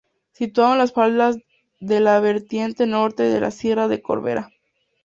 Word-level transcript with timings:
Situado 0.31 0.73
a 0.73 0.77
las 0.77 0.93
faldas 0.93 1.37
de 1.79 1.99
la 1.99 2.19
vertiente 2.19 2.87
norte 2.87 3.21
de 3.21 3.39
la 3.39 3.51
sierra 3.51 3.87
de 3.87 4.01
Corbera. 4.01 4.49